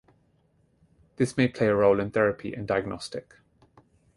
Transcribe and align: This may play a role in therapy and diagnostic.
This 1.17 1.37
may 1.37 1.47
play 1.47 1.67
a 1.67 1.75
role 1.75 1.99
in 1.99 2.09
therapy 2.09 2.53
and 2.55 2.67
diagnostic. 2.67 3.35